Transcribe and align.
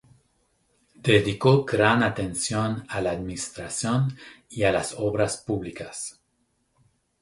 Dedicó 0.95 1.63
gran 1.63 2.01
atención 2.01 2.83
a 2.89 3.01
la 3.01 3.11
administración 3.11 4.17
y 4.49 4.63
a 4.63 4.71
las 4.71 4.95
obras 4.97 5.37
públicas. 5.37 6.19